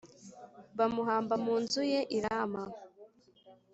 [0.77, 2.63] bamuhamba mu nzu ye i Rama.